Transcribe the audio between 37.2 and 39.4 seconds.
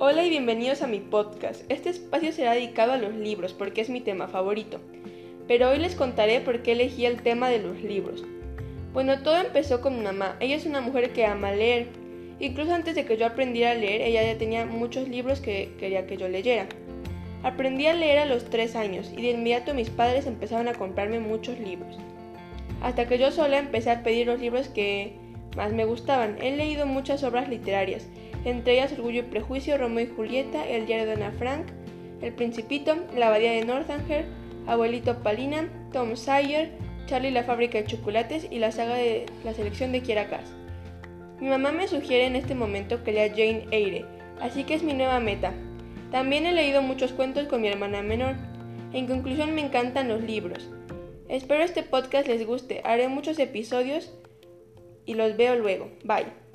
la fábrica de chocolates y la saga de